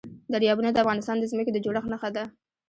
دریابونه 0.33 0.69
د 0.71 0.77
افغانستان 0.83 1.15
د 1.19 1.23
ځمکې 1.31 1.51
د 1.53 1.57
جوړښت 1.65 1.89
نښه 1.93 2.09
ده. 2.15 2.23